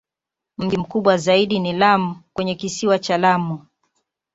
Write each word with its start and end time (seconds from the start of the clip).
Mji 0.57 0.77
mkubwa 0.77 1.17
zaidi 1.17 1.59
ni 1.59 1.73
Lamu 1.73 2.19
kwenye 2.33 2.55
Kisiwa 2.55 2.99
cha 2.99 3.17
Lamu. 3.17 3.65